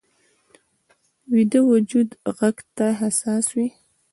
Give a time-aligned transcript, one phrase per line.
[1.33, 3.67] ویده وجود غږ ته حساس وي